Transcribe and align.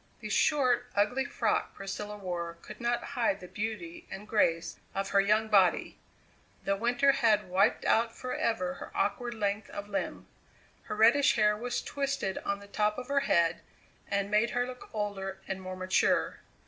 The 0.19 0.29
short, 0.29 0.87
ugly 0.95 1.25
frock 1.25 1.75
Priscilla 1.75 2.17
wore 2.17 2.57
could 2.63 2.81
not 2.81 3.03
hide 3.13 3.39
the 3.39 3.47
beauty 3.47 4.07
and 4.09 4.27
grace 4.27 4.77
of 4.95 5.09
her 5.11 5.21
young 5.21 5.47
body 5.47 5.99
the 6.63 6.75
winter 6.75 7.11
had 7.11 7.47
wiped 7.49 7.85
out 7.85 8.15
forever 8.17 8.73
her 8.73 8.91
awkward 8.95 9.35
length 9.35 9.69
of 9.69 9.89
limb. 9.89 10.25
Her 10.85 10.95
reddish 10.95 11.35
hair 11.35 11.55
was 11.55 11.83
twisted 11.83 12.39
on 12.39 12.57
the 12.61 12.67
top 12.67 12.97
of 12.97 13.09
her 13.09 13.19
head 13.19 13.61
and 14.09 14.31
made 14.31 14.49
her 14.57 14.65
look 14.65 14.89
older 14.91 15.39
and 15.47 15.61
more 15.61 15.75
mature. 15.75 16.39